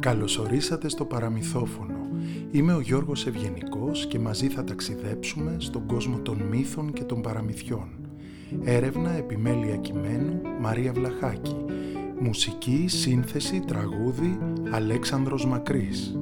[0.00, 2.08] Καλωσορίσατε στο παραμυθόφωνο.
[2.50, 7.88] Είμαι ο Γιώργος Ευγενικός και μαζί θα ταξιδέψουμε στον κόσμο των μύθων και των παραμυθιών.
[8.64, 11.56] Έρευνα επιμέλεια κειμένου Μαρία Βλαχάκη.
[12.20, 14.38] Μουσική, σύνθεση, τραγούδι
[14.70, 16.18] Αλέξανδρος Μακρύς.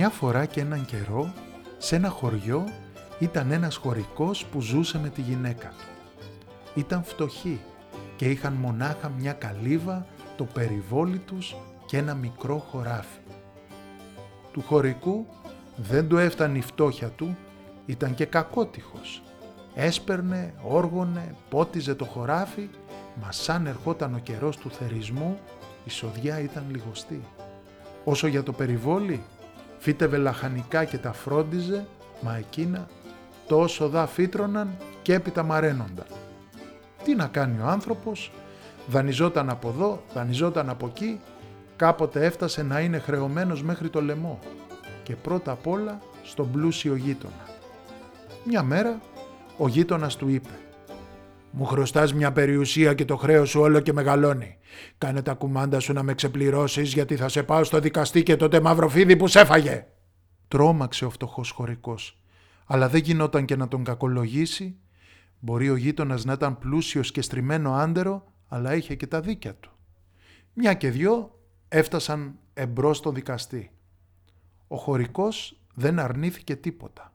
[0.00, 1.32] Μια φορά και έναν καιρό,
[1.78, 2.64] σε ένα χωριό
[3.18, 6.18] ήταν ένας χωρικός που ζούσε με τη γυναίκα του.
[6.74, 7.60] Ήταν φτωχοί
[8.16, 13.20] και είχαν μονάχα μια καλύβα, το περιβόλι τους και ένα μικρό χωράφι.
[14.52, 15.26] Του χωρικού
[15.76, 17.36] δεν του έφτανε η φτώχεια του,
[17.86, 19.22] ήταν και κακότυχος.
[19.74, 22.68] Έσπερνε, όργωνε, πότιζε το χωράφι,
[23.22, 25.38] μα σαν ερχόταν ο καιρός του θερισμού,
[25.84, 27.24] η σοδιά ήταν λιγοστή.
[28.04, 29.22] Όσο για το περιβόλι,
[29.80, 31.86] φύτευε λαχανικά και τα φρόντιζε,
[32.20, 32.88] μα εκείνα
[33.46, 36.06] τόσο δά φύτρωναν και έπειτα μαραίνονταν.
[37.04, 38.32] Τι να κάνει ο άνθρωπος,
[38.86, 41.20] δανειζόταν από εδώ, δανειζόταν από εκεί,
[41.76, 44.38] κάποτε έφτασε να είναι χρεωμένος μέχρι το λαιμό
[45.02, 47.48] και πρώτα απ' όλα στον πλούσιο γείτονα.
[48.44, 49.00] Μια μέρα
[49.56, 50.50] ο γείτονας του είπε
[51.50, 54.56] «Μου χρωστάς μια περιουσία και το χρέος σου όλο και μεγαλώνει.
[54.98, 58.60] Κάνε τα κουμάντα σου να με ξεπληρώσεις γιατί θα σε πάω στο δικαστή και τότε
[58.60, 59.86] μαυροφίδι που σε έφαγε».
[60.48, 62.18] Τρώμαξε ο φτωχός χωρικός,
[62.66, 64.76] αλλά δεν γινόταν και να τον κακολογήσει.
[65.38, 69.70] Μπορεί ο γείτονας να ήταν πλούσιος και στριμμένο άντερο, αλλά είχε και τα δίκια του.
[70.52, 73.70] Μια και δυο έφτασαν εμπρός στο δικαστή.
[74.68, 77.12] Ο χωρικός δεν αρνήθηκε τίποτα.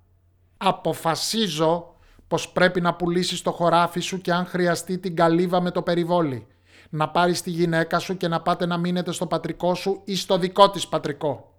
[0.58, 1.95] Αποφασίζω
[2.28, 6.48] πως πρέπει να πουλήσεις το χωράφι σου και αν χρειαστεί την καλύβα με το περιβόλι.
[6.90, 10.38] Να πάρεις τη γυναίκα σου και να πάτε να μείνετε στο πατρικό σου ή στο
[10.38, 11.54] δικό της πατρικό.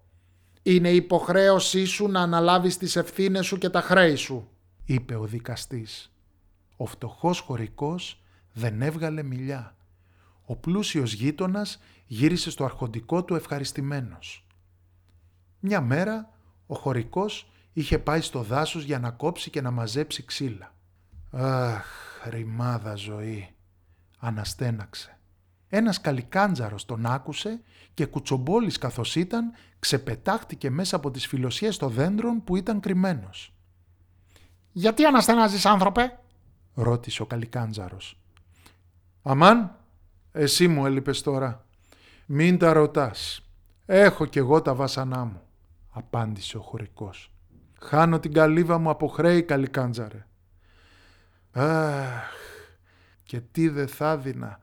[0.63, 4.49] Είναι υποχρέωσή σου να αναλάβεις τις ευθύνες σου και τα χρέη σου.
[4.85, 6.13] είπε ο δικαστής.
[6.77, 8.23] Ο φτωχός χωρικός
[8.53, 9.77] δεν έβγαλε μιλιά.
[10.45, 14.47] Ο πλούσιος γείτονας γύρισε στο αρχοντικό του ευχαριστημένος.
[15.61, 16.31] Μια μέρα
[16.67, 20.75] ο χωρικός είχε πάει στο δάσος για να κόψει και να μαζέψει ξύλα.
[21.31, 21.87] «Αχ,
[22.29, 23.55] ρημάδα ζωή»,
[24.19, 25.19] αναστέναξε.
[25.69, 27.61] Ένας καλικάντζαρος τον άκουσε
[27.95, 33.55] και κουτσομπόλης καθώς ήταν ξεπετάχτηκε μέσα από τις φιλοσιές των δέντρων που ήταν κρυμμένος.
[34.73, 36.19] «Γιατί αναστενάζεις άνθρωπε»
[36.75, 38.19] ρώτησε ο καλικάντζαρος.
[39.23, 39.77] «Αμάν,
[40.33, 41.67] εσύ μου έλειπες τώρα.
[42.27, 43.47] Μην τα ρωτάς.
[43.87, 45.43] Έχω κι εγώ τα βάσανά μου»,
[45.91, 47.31] απάντησε ο χωρικός.
[47.81, 50.27] «Χάνω την καλύβα μου από χρέη, καλικάντζαρε».
[51.53, 52.33] «Αχ,
[53.23, 54.61] και τι δε θα δίνα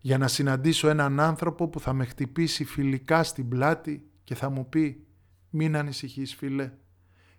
[0.00, 4.68] για να συναντήσω έναν άνθρωπο που θα με χτυπήσει φιλικά στην πλάτη και θα μου
[4.68, 5.06] πει
[5.50, 6.72] «Μην ανησυχείς φίλε,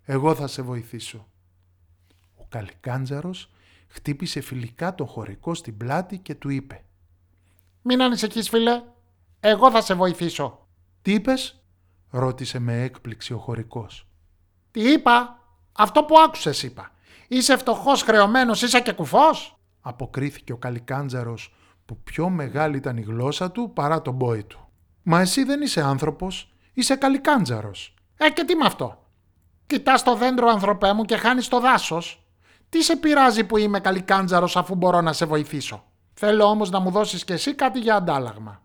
[0.04, 1.28] εγώ θα σε βοηθήσω».
[2.36, 3.52] Ο Καλικάντζαρος
[3.88, 6.86] χτύπησε φιλικά τον χωρικό στην πλάτη και του είπε
[7.82, 8.84] «Μην ανησυχείς φίλε,
[9.40, 10.68] εγώ θα σε βοηθήσω».
[11.02, 11.62] «Τι είπες»
[12.10, 14.07] ρώτησε με έκπληξη ο χωρικός.
[14.72, 15.40] «Τι είπα,
[15.72, 16.92] αυτό που άκουσες είπα.
[17.28, 19.58] Είσαι φτωχός χρεωμένος, είσαι και κουφός»
[19.88, 21.54] αποκρίθηκε ο Καλικάντζαρος
[21.86, 24.68] που πιο μεγάλη ήταν η γλώσσα του παρά τον πόη του.
[25.04, 27.94] «Μα εσύ δεν είσαι άνθρωπος, είσαι καλικάντζαρος».
[28.18, 29.06] «Ε και τι με αυτό;
[29.68, 32.26] Κοιτάς το δέντρο ανθρωπέ μου και χάνεις το δάσος.
[32.70, 36.92] Τι σε πειράζει που είμαι καλικάντζαρος αφού μπορώ να σε βοηθήσω; Θέλω όμως να μου
[36.92, 38.62] δώσεις κι εσύ κάτι για αντάλλαγμα».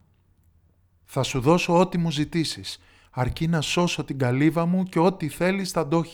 [1.04, 2.78] «Θα σου δώσω ό,τι μου ζητήσεις,
[3.14, 6.04] αρκεί να σώσω την καλύβα μου και ό,τι θέλεις θα το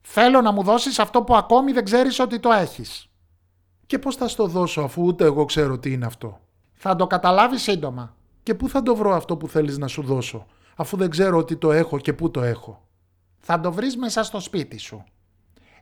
[0.00, 3.08] Θέλω να μου δώσεις αυτό που ακόμη δεν ξέρεις ότι το έχεις.
[3.86, 6.40] Και πώς θα στο δώσω αφού ούτε εγώ ξέρω τι είναι αυτό;
[6.74, 8.16] Θα το καταλάβεις σύντομα.
[8.42, 11.56] Και πού θα το βρω αυτό που θέλεις να σου δώσω, αφού δεν ξέρω ότι
[11.56, 12.86] το έχω και πού το έχω;
[13.38, 15.04] Θα το βρεις μέσα στο σπίτι σου.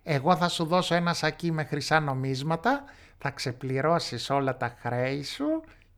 [0.03, 2.85] Εγώ θα σου δώσω ένα σακί με χρυσά νομίσματα,
[3.19, 5.45] θα ξεπληρώσεις όλα τα χρέη σου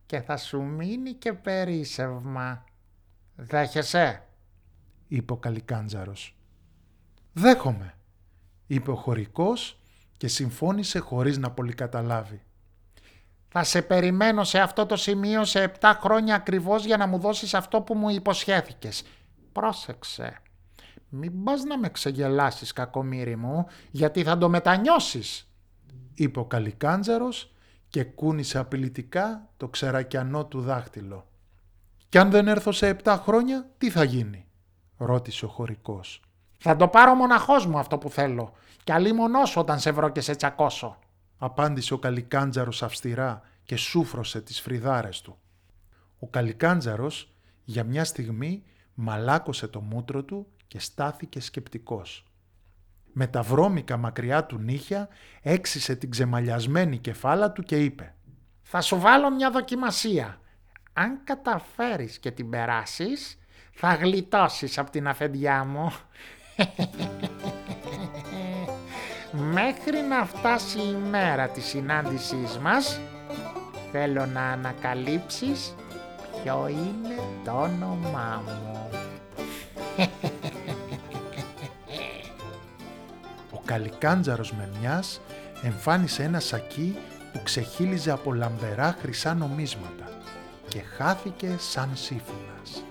[0.05, 2.63] και θα σου μείνει και περίσευμα.
[3.35, 4.26] Δέχεσαι,
[5.07, 6.35] είπε ο Καλικάντζαρος.
[7.33, 7.93] Δέχομαι,
[8.67, 9.79] είπε ο χωρικός
[10.17, 12.41] και συμφώνησε χωρίς να πολύ καταλάβει.
[13.49, 17.53] Θα σε περιμένω σε αυτό το σημείο σε 7 χρόνια ακριβώς για να μου δώσεις
[17.53, 19.03] αυτό που μου υποσχέθηκες.
[19.51, 20.41] Πρόσεξε.
[21.09, 25.51] Μην πας να με ξεγελάσεις κακομύρι μου, γιατί θα το μετανιώσεις.
[26.13, 27.53] Είπε ο Καλικάντζαρος
[27.89, 31.27] και κούνησε απειλητικά το ξερακιανό του δάχτυλο.
[32.09, 34.46] «Κι αν δεν έρθω σε 7 χρόνια, τι θα γίνει»
[34.97, 36.21] ρώτησε ο χωρικός.
[36.57, 38.53] Θα το πάρω μοναχός μου αυτό που θέλω
[38.83, 40.97] και αλλήμωνος όταν σε βρω και σε τσακώσω.
[41.37, 45.37] Απάντησε ο Καλικάντζαρος αυστηρά και σούφρωσε τις φρυδάρες του.
[46.19, 47.31] Ο Καλικάντζαρος
[47.63, 48.63] για μια στιγμή
[48.93, 52.25] μαλάκωσε το μούτρο του και στάθηκε σκεπτικός.
[53.13, 55.07] Με τα βρώμικα μακριά του νύχια
[55.41, 58.15] έξισε την ξεμαλιασμένη κεφάλα του και είπε
[58.61, 60.39] «Θα σου βάλω μια δοκιμασία.
[60.93, 63.37] Αν καταφέρεις και την περάσεις,
[63.79, 65.93] θα γλιτώσεις από την αφεντιά μου».
[69.31, 72.99] Μέχρι να φτάσει η μέρα της συνάντησής μας,
[73.91, 75.75] θέλω να ανακαλύψεις
[76.43, 77.15] ποιο είναι
[77.45, 78.89] το όνομά μου.
[83.51, 85.21] Ο Καλικάντζαρος με μιας
[85.63, 86.97] εμφάνισε ένα σακί
[87.33, 90.09] που ξεχύλιζε από λαμπερά χρυσά νομίσματα
[90.67, 92.83] και χάθηκε σαν σύμφωνας.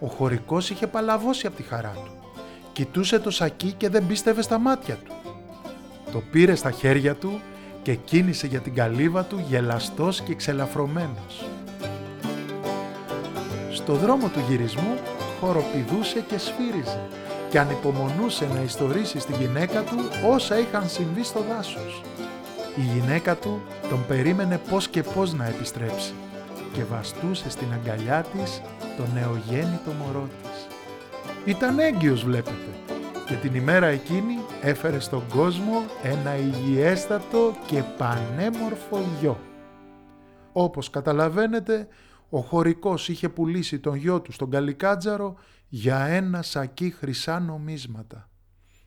[0.00, 2.10] Ο χωρικός είχε παλαβώσει από τη χαρά του.
[2.72, 5.14] Κοιτούσε το σακί και δεν πίστευε στα μάτια του.
[6.12, 7.40] Το πήρε στα χέρια του
[7.82, 11.48] και κίνησε για την καλύβα του γελαστός και ξελαφρωμένος.
[13.72, 14.96] Στο δρόμο του γυρισμού
[15.40, 17.00] χοροπηδούσε και σφύριζε
[17.50, 19.96] και ανυπομονούσε να ιστορίσει στη γυναίκα του
[20.28, 22.02] όσα είχαν συμβεί στο δάσος.
[22.76, 26.12] Η γυναίκα του τον περίμενε πώς και πώς να επιστρέψει
[26.72, 28.62] και βαστούσε στην αγκαλιά της
[28.96, 30.66] το νεογέννητο μωρό της.
[31.44, 32.70] Ήταν έγκυος βλέπετε
[33.26, 39.38] και την ημέρα εκείνη έφερε στον κόσμο ένα υγιέστατο και πανέμορφο γιο.
[40.52, 41.88] Όπως καταλαβαίνετε,
[42.28, 45.36] ο χωρικός είχε πουλήσει τον γιο του στον Καλικάτζαρο
[45.68, 48.28] για ένα σακί χρυσά νομίσματα.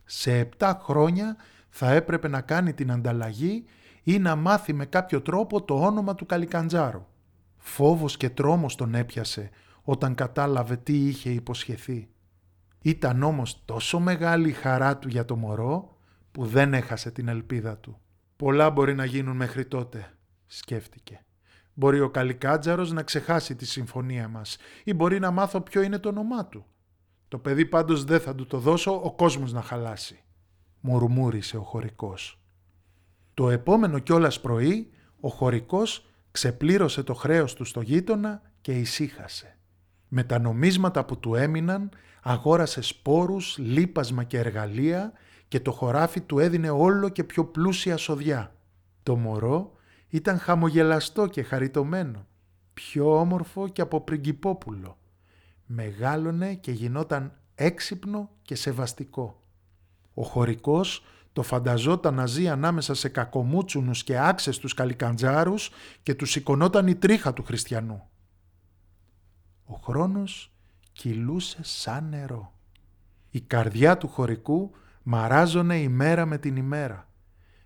[0.06, 1.36] Σε επτά χρόνια
[1.70, 3.66] θα έπρεπε να κάνει την ανταλλαγή
[4.04, 7.06] ή να μάθει με κάποιο τρόπο το όνομα του Καλικαντζάρου.
[7.58, 9.50] Φόβος και τρόμος τον έπιασε
[9.90, 12.10] όταν κατάλαβε τι είχε υποσχεθεί.
[12.82, 15.98] Ήταν όμως τόσο μεγάλη η χαρά του για το μωρό
[16.32, 18.00] που δεν έχασε την ελπίδα του.
[18.36, 20.14] «Πολλά μπορεί να γίνουν μέχρι τότε»,
[20.46, 21.22] σκέφτηκε.
[21.74, 26.10] «Μπορεί ο Καλικάτζαρος να ξεχάσει τη συμφωνία μας ή μπορεί να μάθω ποιο είναι το
[26.10, 26.66] όνομά του.
[27.28, 30.24] Το παιδί πάντως δεν θα του το δώσω ο κόσμος να χαλάσει»,
[30.80, 32.42] μουρμούρισε ο χωρικός.
[33.34, 34.90] Το επόμενο κιόλας πρωί
[35.20, 39.54] ο χωρικός ξεπλήρωσε το χρέος του στο γείτονα και ησύχασε.
[40.10, 41.90] Με τα νομίσματα που του έμειναν
[42.22, 45.14] αγόρασε σπόρους, λίπασμα και εργαλεία
[45.48, 48.56] και το χωράφι του έδινε όλο και πιο πλούσια σοδιά.
[49.04, 49.72] Το μωρό
[50.10, 52.26] ήταν χαμογελαστό και χαριτωμένο,
[52.74, 54.98] πιο όμορφο και από πριγκυπόπουλο.
[55.66, 59.44] Μεγάλωνε και γινόταν έξυπνο και σεβαστικό.
[60.14, 61.04] Ο χωρικός
[61.34, 65.72] το φανταζόταν να ζει ανάμεσα σε κακομούτσουνους και άξες τους καλικαντζάρους
[66.04, 68.09] και τους σηκωνόταν η τρίχα του χριστιανού.
[69.72, 70.52] Ο χρόνος
[70.92, 72.54] κυλούσε σαν νερό.
[73.30, 74.72] Η καρδιά του χωρικού
[75.04, 77.10] μαράζωνε ημέρα με την ημέρα.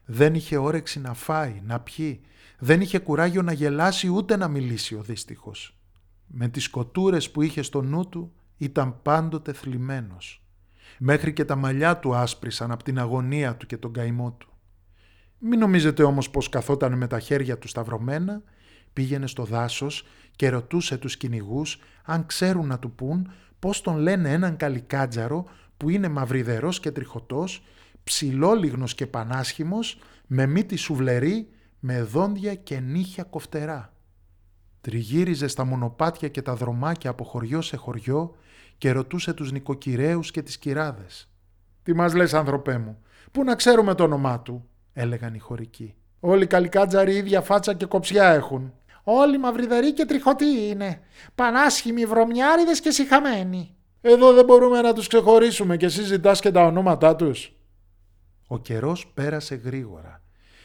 [0.06, 2.22] Δεν είχε όρεξη να φάει, να πιει,
[2.60, 5.78] δεν είχε κουράγιο να γελάσει ούτε να μιλήσει ο δύστιχος.
[6.28, 10.46] Με τις κοτούρες που είχε στο νου του ήταν πάντοτε θλιμμένος.
[11.00, 14.54] Μέχρι και τα μαλλιά του άσπρισαν από την αγωνία του και τον καημό του.
[15.38, 18.42] Μην νομίζετε όμως πως καθόταν με τα χέρια του σταυρωμένα,
[18.94, 20.06] πήγαινε στο δάσος
[20.36, 25.46] και ρωτούσε τους κυνηγούς αν ξέρουν να του πούν πώς τον λένε έναν καλικάτζαρο
[25.78, 27.64] που είναι μαυριδερός και τριχωτός,
[28.04, 33.94] ψηλόλιγνος και πανάσχημος, με μύτη σουβλερή, με δόντια και νύχια κοφτερά.
[34.82, 38.36] Τριγύριζε στα μονοπάτια και τα δρομάκια από χωριό σε χωριό
[38.78, 41.30] και ρωτούσε τους νοικοκυρέους και τις κυράδες.
[41.84, 42.98] «Τι μας λες άνθρωπέ μου,
[43.32, 45.96] πού να ξέρουμε το όνομά του» έλεγαν οι χωρικοί.
[46.20, 48.74] «Όλοι οι καλικάτζαροι ίδια φάτσα και κοψιά έχουν.
[49.04, 51.02] Όλοι μαυριδεροί και τριχωτοί είναι.
[51.36, 53.76] Πανάσχημοι βρωμιάριδες και συχαμένοι.
[54.02, 57.52] Εδώ δεν μπορούμε να τους ξεχωρίσουμε και εσύ ζητάς και τα ονόματά τους.
[58.48, 60.22] Ο καιρός πέρασε γρήγορα.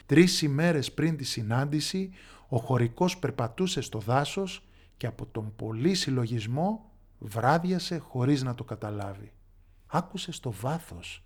[0.07, 2.13] Τρεις ημέρες πριν τη συνάντηση,
[2.49, 9.33] ο χωρικός περπατούσε στο δάσος και από τον πολύ συλλογισμό βράδιασε χωρίς να το καταλάβει.
[9.87, 11.23] Άκουσε στο βάθος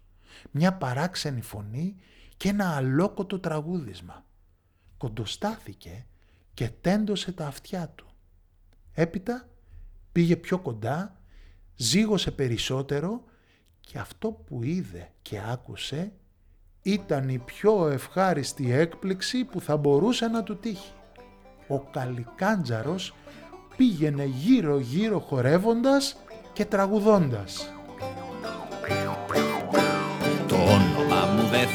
[0.50, 1.96] μια παράξενη φωνή
[2.36, 4.24] και ένα αλόκοτο τραγούδισμα.
[4.96, 6.06] Κοντοστάθηκε
[6.54, 8.06] και τέντωσε τα αυτιά του.
[8.92, 9.48] Έπειτα
[10.12, 11.20] πήγε πιο κοντά,
[11.76, 13.24] ζήγωσε περισσότερο
[13.80, 16.12] και αυτό που είδε και άκουσε
[16.82, 20.92] ήταν η πιο ευχάριστη έκπληξη που θα μπορούσε να του τύχει.
[21.68, 23.14] Ο Καλικάντζαρος
[23.76, 26.16] πήγαινε γύρω γύρω χορεύοντας
[26.52, 27.72] και τραγουδώντας.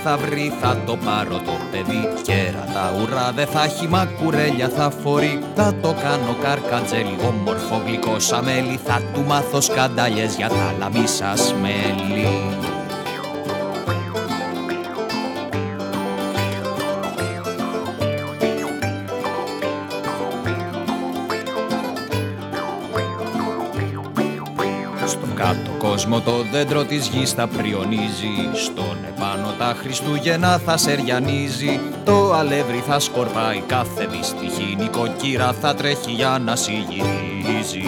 [0.04, 2.22] Θα βρει θα το πάρω το παιδί.
[2.22, 5.40] Κέρα τα ουρά δε θα έχει μα κουρέλια θα φορεί.
[5.56, 8.80] Θα το κάνω καρκατζέλι όμορφο γλυκό σαμέλι.
[8.84, 12.58] Θα του μάθω σκανταλιές για τα λαμίσα μέλη
[25.98, 29.27] κόσμο το δέντρο της γης θα πριονίζει Στον επάνω
[29.58, 31.80] τα Χριστούγεννα θα σεριανίζει.
[32.06, 37.84] Το αλεύρι θα σκορπάει κάθε δυστυχή Νοικοκύρα θα τρέχει για να συγυρίζει.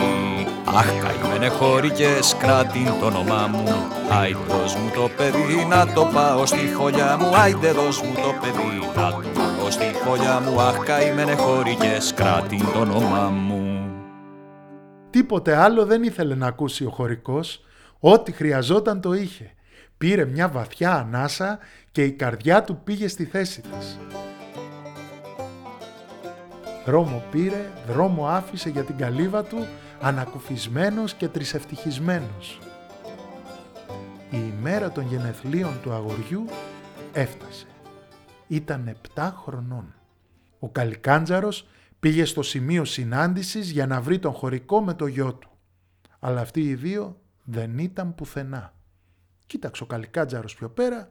[0.66, 3.64] Αχ καημένε χώρικες κράτη το όνομά μου.
[4.10, 7.36] Άι δώσ' μου το παιδί να το πάω στη φωλιά μου.
[7.36, 10.62] Άιντε δώσ' μου το παιδί να το πάω στη φωλιά μου.
[10.62, 13.90] Αχ καημένε χώρικες κράτη το όνομά μου.
[15.10, 17.64] Τίποτε άλλο δεν ήθελε να ακούσει ο χωρικός.
[18.00, 19.54] Ό,τι χρειαζόταν το είχε.
[20.00, 21.60] Πήρε μια βαθιά ανάσα
[21.92, 24.00] και η καρδιά του πήγε στη θέση της.
[26.86, 29.68] Δρόμο πήρε, δρόμο άφησε για την καλύβα του,
[30.02, 32.60] ανακουφισμένος και τρισευτυχισμένος.
[34.30, 36.46] Η ημέρα των γενεθλίων του αγοριού
[37.14, 37.66] έφτασε.
[38.48, 39.94] Ήταν επτά χρονών.
[40.60, 41.68] Ο Καλικάντζαρος
[42.00, 45.50] πήγε στο σημείο συνάντησης για να βρει τον χωρικό με το γιο του.
[46.20, 48.74] Αλλά αυτοί οι δύο δεν ήταν πουθενά.
[49.50, 51.10] Κοίταξε ο Καλικάτζαρος πιο πέρα,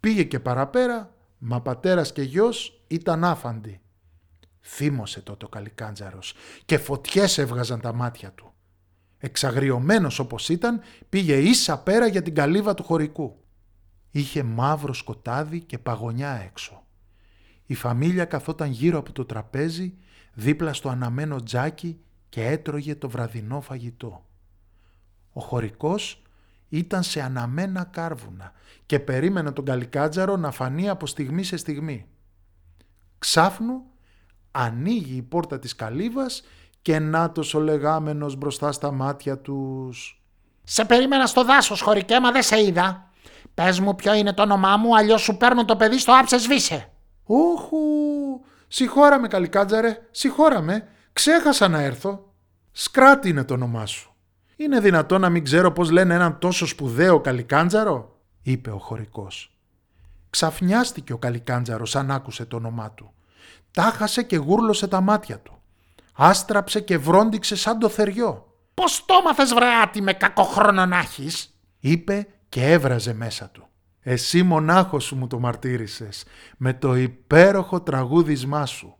[0.00, 3.80] πήγε και παραπέρα, μα πατέρας και γιος ήταν άφαντοι.
[4.60, 8.52] Θύμωσε τότε ο Καλικάντζαρος και φωτιές έβγαζαν τα μάτια του.
[9.18, 13.44] Εξαγριωμένος όπως ήταν, πήγε ίσα πέρα για την καλύβα του χωρικού.
[14.10, 16.86] Είχε μαύρο σκοτάδι και παγωνιά έξω.
[17.66, 19.96] Η φαμίλια καθόταν γύρω από το τραπέζι,
[20.32, 24.26] δίπλα στο αναμένο τζάκι και έτρωγε το βραδινό φαγητό.
[25.32, 26.22] Ο χωρικός
[26.68, 28.52] ήταν σε αναμένα κάρβουνα
[28.86, 32.06] και περίμενε τον Καλικάτζαρο να φανεί από στιγμή σε στιγμή.
[33.18, 33.82] Ξάφνου
[34.50, 36.42] ανοίγει η πόρτα της καλύβας
[36.82, 40.22] και νάτος ο λεγάμενος μπροστά στα μάτια τους.
[40.64, 43.10] «Σε περίμενα στο δάσος χωρικέ μα δεν σε είδα.
[43.54, 46.92] Πες μου ποιο είναι το όνομά μου αλλιώς σου παίρνω το παιδί στο άψες σβήσε».
[47.24, 47.76] «Όχου,
[48.68, 52.32] συγχώραμε Καλικάτζαρε, συγχώραμε, ξέχασα να έρθω.
[52.72, 54.12] Σκράτη είναι το όνομά σου».
[54.60, 59.56] «Είναι δυνατό να μην ξέρω πώς λένε έναν τόσο σπουδαίο καλικάντζαρο» είπε ο χωρικός.
[60.30, 63.12] Ξαφνιάστηκε ο καλικάντζαρος αν άκουσε το όνομά του.
[63.70, 65.58] Τάχασε και γούρλωσε τα μάτια του.
[66.12, 68.52] Άστραψε και βρόντιξε σαν το θεριό.
[68.74, 73.68] «Πώς το μάθες βρεάτη με κακοχρόνο να έχεις» είπε και έβραζε μέσα του.
[74.00, 76.24] «Εσύ μονάχος σου μου το μαρτύρησες
[76.56, 78.96] με το υπέροχο τραγούδισμά σου»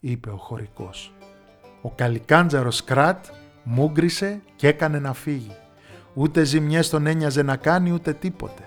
[0.00, 1.12] είπε ο χωρικός.
[1.82, 3.26] Ο καλικάντζαρος Κράτ
[3.68, 5.56] Μούγκρισε και έκανε να φύγει.
[6.14, 8.62] Ούτε ζημιές τον ένοιαζε να κάνει ούτε τίποτε.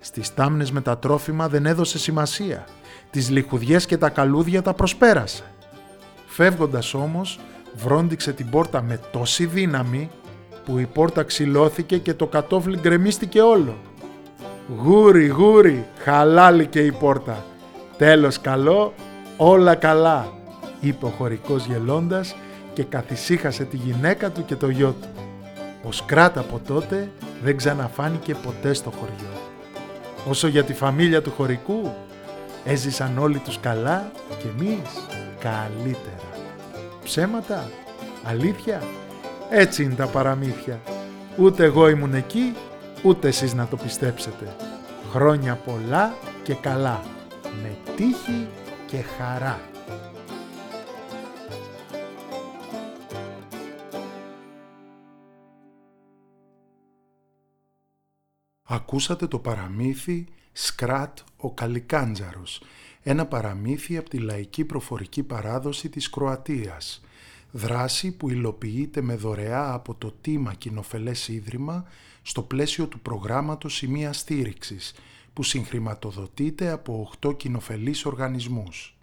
[0.00, 2.64] Στις τάμνες με τα τρόφιμα δεν έδωσε σημασία.
[3.10, 5.42] Τις λιχουδιές και τα καλούδια τα προσπέρασε.
[6.26, 7.40] Φεύγοντας όμως,
[7.76, 10.10] βρόντιξε την πόρτα με τόση δύναμη
[10.64, 13.78] που η πόρτα ξυλώθηκε και το κατόφλι γκρεμίστηκε όλο.
[14.82, 17.44] Γούρι, γούρι, χαλάληκε η πόρτα.
[17.96, 18.94] Τέλος καλό,
[19.36, 20.32] όλα καλά,
[20.80, 22.34] είπε ο χωρικός γελώντας
[22.80, 25.08] και καθησύχασε τη γυναίκα του και το γιο του.
[25.82, 27.10] Ο Σκράτ από τότε
[27.42, 29.40] δεν ξαναφάνηκε ποτέ στο χωριό.
[30.28, 31.92] Όσο για τη φαμίλια του χωρικού,
[32.64, 35.06] έζησαν όλοι τους καλά και εμείς
[35.40, 36.28] καλύτερα.
[37.04, 37.70] Ψέματα,
[38.24, 38.82] αλήθεια,
[39.50, 40.80] έτσι είναι τα παραμύθια.
[41.36, 42.54] Ούτε εγώ ήμουν εκεί,
[43.02, 44.56] ούτε εσείς να το πιστέψετε.
[45.10, 47.00] Χρόνια πολλά και καλά,
[47.62, 48.46] με τύχη
[48.86, 49.60] και χαρά.
[58.72, 62.62] Ακούσατε το παραμύθι «Σκράτ ο Καλικάντζαρος»,
[63.02, 67.04] ένα παραμύθι από τη λαϊκή προφορική παράδοση της Κροατίας,
[67.50, 71.84] δράση που υλοποιείται με δωρεά από το Τίμα Κοινοφελές Ίδρυμα
[72.22, 74.94] στο πλαίσιο του προγράμματος Σημεία Στήριξης,
[75.32, 78.96] που συγχρηματοδοτείται από 8 κοινοφελείς οργανισμούς.